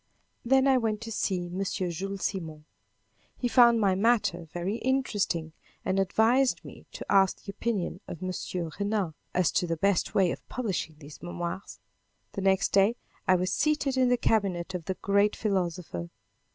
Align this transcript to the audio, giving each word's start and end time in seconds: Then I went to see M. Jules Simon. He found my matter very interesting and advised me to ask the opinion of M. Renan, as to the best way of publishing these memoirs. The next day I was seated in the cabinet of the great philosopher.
Then 0.43 0.65
I 0.67 0.79
went 0.79 0.99
to 1.01 1.11
see 1.11 1.45
M. 1.45 1.63
Jules 1.63 2.25
Simon. 2.25 2.65
He 3.37 3.47
found 3.47 3.79
my 3.79 3.93
matter 3.93 4.45
very 4.51 4.77
interesting 4.77 5.53
and 5.85 5.99
advised 5.99 6.65
me 6.65 6.87
to 6.93 7.05
ask 7.07 7.43
the 7.43 7.51
opinion 7.51 8.01
of 8.07 8.23
M. 8.23 8.31
Renan, 8.79 9.13
as 9.35 9.51
to 9.51 9.67
the 9.67 9.77
best 9.77 10.15
way 10.15 10.31
of 10.31 10.49
publishing 10.49 10.95
these 10.97 11.21
memoirs. 11.21 11.79
The 12.31 12.41
next 12.41 12.69
day 12.71 12.95
I 13.27 13.35
was 13.35 13.53
seated 13.53 13.95
in 13.95 14.09
the 14.09 14.17
cabinet 14.17 14.73
of 14.73 14.85
the 14.85 14.95
great 14.95 15.35
philosopher. 15.35 16.09